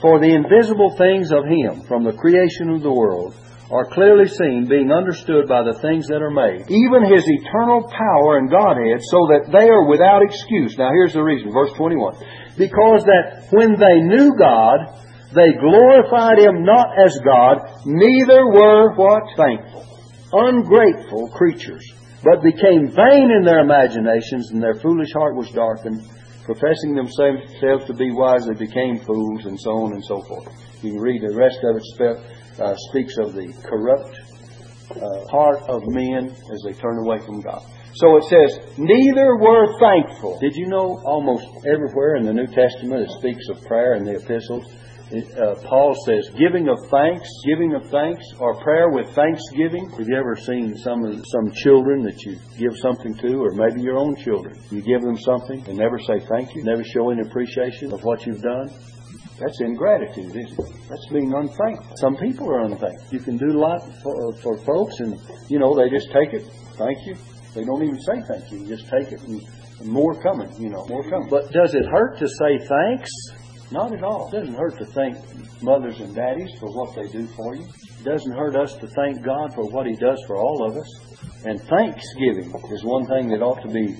[0.00, 3.34] For the invisible things of Him from the creation of the world
[3.70, 8.38] are clearly seen, being understood by the things that are made, even his eternal power
[8.38, 10.76] and Godhead, so that they are without excuse.
[10.78, 12.16] Now here's the reason, verse 21.
[12.56, 14.88] Because that when they knew God,
[15.36, 19.22] they glorified him not as God, neither were what?
[19.36, 19.84] Thankful.
[20.32, 21.84] Ungrateful creatures,
[22.24, 26.02] but became vain in their imaginations, and their foolish heart was darkened.
[26.44, 30.48] Professing themselves to be wise, they became fools, and so on and so forth.
[30.82, 31.84] You can read the rest of it
[32.60, 34.18] uh, speaks of the corrupt
[34.96, 37.62] uh, heart of men as they turn away from God.
[37.94, 40.38] So it says, neither were thankful.
[40.40, 44.16] Did you know almost everywhere in the New Testament it speaks of prayer in the
[44.16, 44.66] epistles?
[45.08, 49.88] Uh, Paul says, giving of thanks, giving of thanks, or prayer with thanksgiving.
[49.88, 53.96] Have you ever seen some some children that you give something to, or maybe your
[53.96, 54.60] own children?
[54.70, 58.26] You give them something and never say thank you, never show any appreciation of what
[58.26, 58.68] you've done.
[59.40, 60.88] That's ingratitude, isn't it?
[60.90, 61.96] That's being unthankful.
[61.96, 63.06] Some people are unthankful.
[63.10, 65.18] You can do a lot for, for folks, and
[65.48, 66.42] you know they just take it.
[66.76, 67.16] Thank you.
[67.54, 68.66] They don't even say thank you.
[68.66, 69.40] just take it, and
[69.86, 70.52] more coming.
[70.60, 71.28] You know, more coming.
[71.30, 73.10] But does it hurt to say thanks?
[73.70, 74.28] Not at all.
[74.28, 75.16] It doesn't hurt to thank
[75.62, 77.64] mothers and daddies for what they do for you.
[77.64, 80.88] It doesn't hurt us to thank God for what He does for all of us.
[81.44, 83.96] And thanksgiving is one thing that ought to be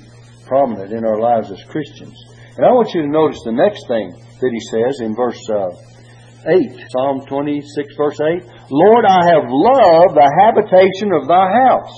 [0.46, 2.16] prominent in our lives as Christians.
[2.56, 5.70] And I want you to notice the next thing that he says in verse uh,
[6.48, 11.94] 8, Psalm 26, verse 8 Lord, I have loved the habitation of thy house.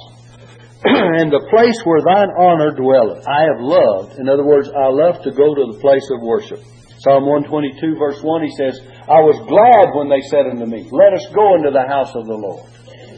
[1.21, 3.21] and the place where thine honor dwelleth.
[3.29, 4.19] I have loved.
[4.19, 6.65] In other words, I love to go to the place of worship.
[7.01, 8.77] Psalm 122, verse 1, he says,
[9.09, 12.29] I was glad when they said unto me, Let us go into the house of
[12.29, 12.69] the Lord.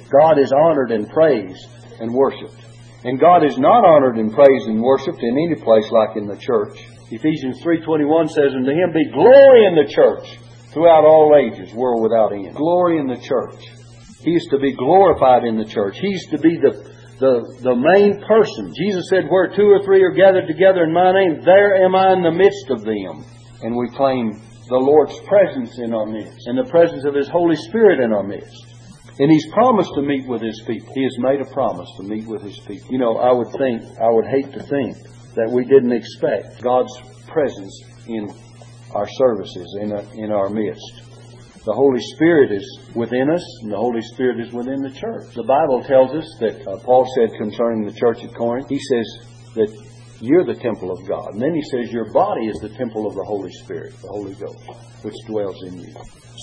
[0.06, 1.66] God is honored and praised
[1.98, 2.62] and worshiped.
[3.02, 6.38] And God is not honored and praised and worshiped in any place like in the
[6.38, 6.78] church.
[7.10, 10.38] Ephesians 3.21 says, And to him be glory in the church
[10.70, 12.54] throughout all ages, world without end.
[12.54, 13.66] Glory in the church.
[14.22, 15.98] He is to be glorified in the church.
[15.98, 16.86] He's to be the,
[17.18, 17.34] the,
[17.66, 18.70] the main person.
[18.78, 22.14] Jesus said, Where two or three are gathered together in my name, there am I
[22.14, 23.26] in the midst of them.
[23.62, 27.56] And we claim the Lord's presence in our midst and the presence of His Holy
[27.56, 28.66] Spirit in our midst.
[29.18, 30.92] And He's promised to meet with His people.
[30.94, 32.90] He has made a promise to meet with His people.
[32.90, 34.96] You know, I would think, I would hate to think
[35.34, 36.92] that we didn't expect God's
[37.28, 38.28] presence in
[38.94, 41.02] our services, in, a, in our midst.
[41.64, 45.32] The Holy Spirit is within us, and the Holy Spirit is within the church.
[45.34, 49.06] The Bible tells us that uh, Paul said concerning the church at Corinth, he says
[49.54, 49.70] that
[50.22, 51.34] you're the temple of God.
[51.34, 54.34] And then he says your body is the temple of the Holy Spirit, the Holy
[54.34, 54.62] Ghost,
[55.02, 55.92] which dwells in you.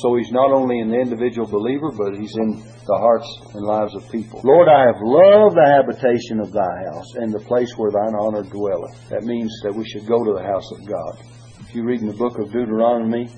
[0.03, 3.95] So he's not only in the individual believer, but he's in the hearts and lives
[3.95, 4.41] of people.
[4.43, 8.43] Lord, I have loved the habitation of thy house and the place where thine honor
[8.43, 8.99] dwelleth.
[9.09, 11.23] That means that we should go to the house of God.
[11.61, 13.29] If you read in the book of Deuteronomy,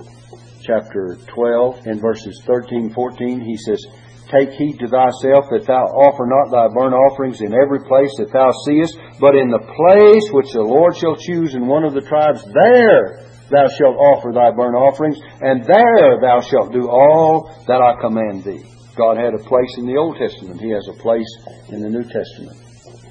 [0.65, 3.85] chapter 12, and verses 13 14, he says,
[4.29, 8.31] Take heed to thyself that thou offer not thy burnt offerings in every place that
[8.31, 12.05] thou seest, but in the place which the Lord shall choose in one of the
[12.05, 17.81] tribes, there thou shalt offer thy burnt offerings, and there thou shalt do all that
[17.81, 18.63] I command thee.
[18.95, 20.61] God had a place in the Old Testament.
[20.61, 21.27] He has a place
[21.69, 22.57] in the New Testament.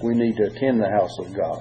[0.03, 1.61] We need to attend the house of God.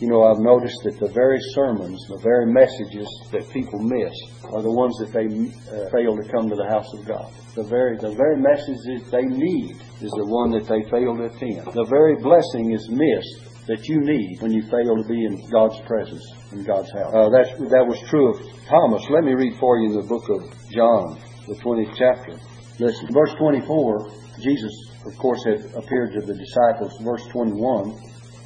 [0.00, 4.14] You know, I've noticed that the very sermons, the very messages that people miss
[4.52, 7.32] are the ones that they uh, fail to come to the house of God.
[7.54, 11.70] The very, the very messages they need is the one that they fail to attend.
[11.72, 15.80] The very blessing is missed that you need when you fail to be in God's
[15.86, 17.14] presence, in God's house.
[17.14, 19.02] Uh, that was true of Thomas.
[19.08, 22.36] Let me read for you the book of John, the 20th chapter.
[22.78, 24.10] Listen, verse 24,
[24.40, 24.74] Jesus,
[25.06, 26.98] of course, had appeared to the disciples.
[27.00, 27.96] Verse 21,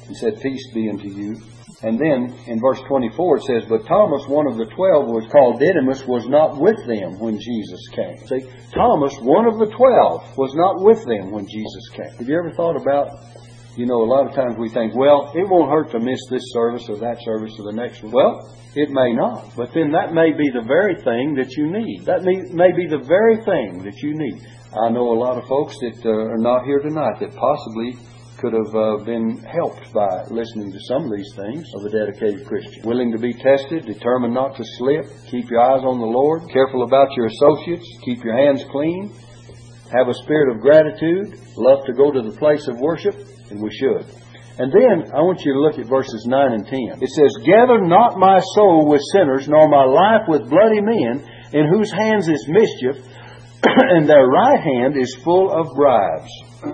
[0.09, 1.39] he said, Peace be unto you.
[1.81, 5.61] And then in verse 24 it says, But Thomas, one of the twelve, was called
[5.61, 8.17] Didymus, was not with them when Jesus came.
[8.27, 8.43] See,
[8.75, 12.11] Thomas, one of the twelve, was not with them when Jesus came.
[12.19, 13.15] Have you ever thought about
[13.79, 16.43] you know, a lot of times we think, well, it won't hurt to miss this
[16.51, 18.11] service or that service or the next one.
[18.11, 19.55] Well, it may not.
[19.55, 22.03] But then that may be the very thing that you need.
[22.03, 24.43] That may, may be the very thing that you need.
[24.75, 27.95] I know a lot of folks that uh, are not here tonight that possibly
[28.39, 32.47] could have uh, been helped by listening to some of these things of a dedicated
[32.47, 32.87] Christian.
[32.87, 36.83] Willing to be tested, determined not to slip, keep your eyes on the Lord, careful
[36.83, 39.11] about your associates, keep your hands clean,
[39.91, 43.15] have a spirit of gratitude, love to go to the place of worship,
[43.51, 44.07] and we should.
[44.59, 46.99] And then I want you to look at verses 9 and 10.
[47.03, 51.67] It says, Gather not my soul with sinners, nor my life with bloody men, in
[51.67, 53.03] whose hands is mischief,
[53.63, 56.31] and their right hand is full of bribes.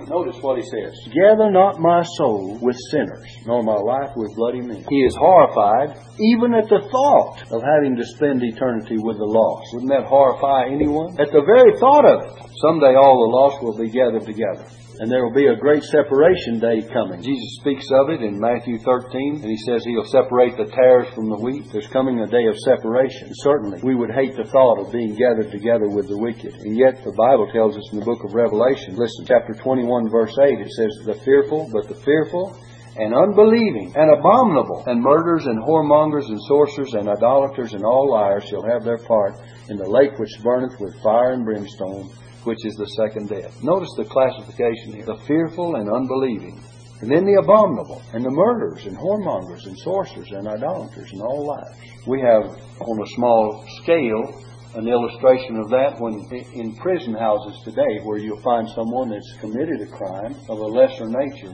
[0.07, 0.93] Notice what he says.
[1.13, 4.85] Gather not my soul with sinners, nor my life with bloody men.
[4.89, 9.73] He is horrified even at the thought of having to spend eternity with the lost.
[9.73, 11.19] Wouldn't that horrify anyone?
[11.19, 12.49] At the very thought of it.
[12.61, 14.65] Someday all the lost will be gathered together
[14.99, 17.21] and there will be a great separation day coming.
[17.21, 21.27] Jesus speaks of it in Matthew 13, and he says he'll separate the tares from
[21.29, 21.67] the wheat.
[21.71, 23.29] There's coming a day of separation.
[23.43, 26.55] Certainly, we would hate the thought of being gathered together with the wicked.
[26.63, 30.35] And yet, the Bible tells us in the book of Revelation, listen, chapter 21, verse
[30.39, 32.55] 8, it says, The fearful, but the fearful,
[32.95, 38.45] and unbelieving, and abominable, and murderers, and whoremongers, and sorcerers, and idolaters, and all liars
[38.47, 39.35] shall have their part
[39.67, 42.09] in the lake which burneth with fire and brimstone
[42.45, 43.61] which is the second death.
[43.63, 46.61] Notice the classification here the fearful and unbelieving,
[47.01, 51.45] and then the abominable, and the murderers, and whoremongers, and sorcerers, and idolaters, and all
[51.45, 51.75] liars.
[52.07, 52.43] We have,
[52.79, 54.41] on a small scale,
[54.75, 59.81] an illustration of that when in prison houses today, where you'll find someone that's committed
[59.81, 61.53] a crime of a lesser nature,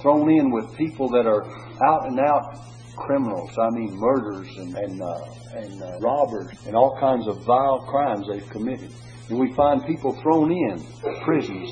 [0.00, 1.44] thrown in with people that are
[1.84, 2.58] out and out
[2.96, 3.56] criminals.
[3.58, 5.24] I mean, murderers and and, uh,
[5.54, 8.92] and uh, robbers and all kinds of vile crimes they've committed.
[9.28, 10.84] And we find people thrown in
[11.22, 11.70] prisons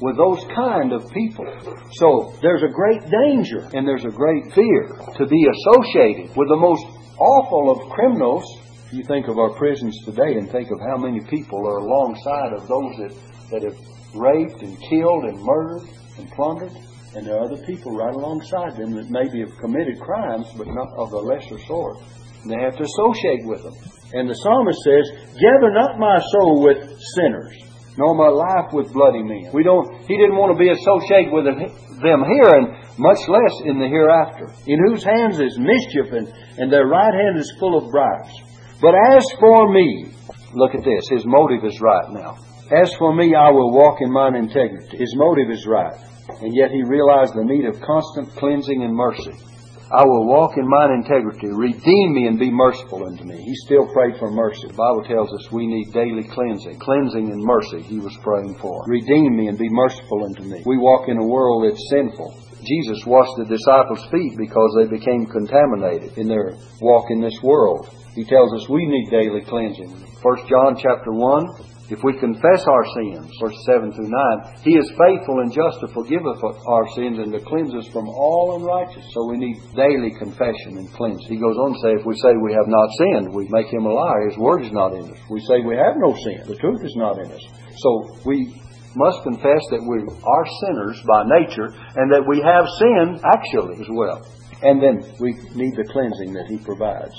[0.00, 1.46] with those kind of people.
[1.92, 6.56] So there's a great danger and there's a great fear to be associated with the
[6.56, 6.84] most
[7.18, 8.44] awful of criminals.
[8.86, 12.52] If You think of our prisons today and think of how many people are alongside
[12.52, 13.14] of those that,
[13.50, 13.78] that have
[14.14, 16.72] raped and killed and murdered and plundered.
[17.14, 20.88] And there are other people right alongside them that maybe have committed crimes, but not
[20.96, 21.98] of a lesser sort.
[22.42, 23.74] And they have to associate with them.
[24.14, 26.78] And the psalmist says, Gather not my soul with
[27.16, 27.54] sinners,
[27.98, 29.50] nor my life with bloody men.
[29.52, 32.66] We don't, he didn't want to be associated with them here, and
[32.98, 37.38] much less in the hereafter, in whose hands is mischief, and, and their right hand
[37.38, 38.32] is full of bribes.
[38.80, 40.12] But as for me,
[40.54, 42.38] look at this, his motive is right now.
[42.72, 44.98] As for me, I will walk in mine integrity.
[44.98, 45.94] His motive is right.
[46.42, 49.32] And yet he realized the need of constant cleansing and mercy.
[49.86, 51.46] I will walk in mine integrity.
[51.46, 53.38] Redeem me and be merciful unto me.
[53.38, 54.66] He still prayed for mercy.
[54.66, 56.80] The Bible tells us we need daily cleansing.
[56.80, 58.82] Cleansing and mercy he was praying for.
[58.88, 60.62] Redeem me and be merciful unto me.
[60.66, 62.34] We walk in a world that's sinful.
[62.66, 67.88] Jesus washed the disciples' feet because they became contaminated in their walk in this world.
[68.16, 69.94] He tells us we need daily cleansing.
[70.18, 74.90] 1 John chapter 1, if we confess our sins, verse 7 through 9, He is
[74.98, 79.06] faithful and just to forgive us our sins and to cleanse us from all unrighteousness.
[79.14, 81.22] So we need daily confession and cleanse.
[81.30, 83.86] He goes on to say, if we say we have not sinned, we make Him
[83.86, 84.30] a liar.
[84.30, 85.20] His word is not in us.
[85.30, 86.42] We say we have no sin.
[86.50, 87.44] The truth is not in us.
[87.78, 88.50] So we
[88.98, 93.90] must confess that we are sinners by nature and that we have sinned actually as
[93.94, 94.26] well.
[94.62, 97.14] And then we need the cleansing that He provides.